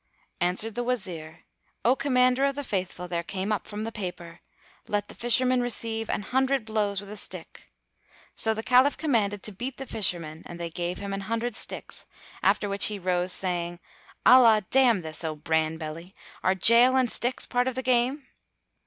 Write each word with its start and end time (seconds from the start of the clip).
Answered 0.39 0.73
the 0.73 0.83
Wazir, 0.83 1.41
"O 1.85 1.95
Commander 1.95 2.45
of 2.45 2.55
the 2.55 2.63
Faithful, 2.63 3.07
there 3.07 3.21
came 3.21 3.51
up 3.51 3.67
from 3.67 3.83
the 3.83 3.91
paper, 3.91 4.39
'Let 4.87 5.09
the 5.09 5.13
Fisherman 5.13 5.61
receive 5.61 6.09
an 6.09 6.23
hundred 6.23 6.65
blows 6.65 6.99
with 6.99 7.11
a 7.11 7.15
stick.'" 7.15 7.71
So 8.35 8.55
the 8.55 8.63
Caliph 8.63 8.97
commanded 8.97 9.43
to 9.43 9.51
beat 9.51 9.77
the 9.77 9.85
Fisherman 9.85 10.41
and 10.47 10.59
they 10.59 10.71
gave 10.71 10.97
him 10.97 11.13
an 11.13 11.21
hundred 11.21 11.55
sticks: 11.55 12.07
after 12.41 12.67
which 12.67 12.87
he 12.87 12.97
rose, 12.97 13.31
saying, 13.31 13.79
"Allah 14.25 14.65
damn 14.71 15.03
this, 15.03 15.23
O 15.23 15.35
Bran 15.35 15.77
belly! 15.77 16.15
Are 16.41 16.55
jail 16.55 16.95
and 16.95 17.07
sticks 17.07 17.45
part 17.45 17.67
of 17.67 17.75
the 17.75 17.83
game?" 17.83 18.25